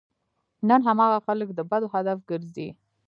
نن 0.69 0.79
هماغه 0.87 1.19
خلک 1.27 1.49
د 1.53 1.59
بدو 1.69 1.87
هدف 1.95 2.17
ګرځي. 2.29 2.67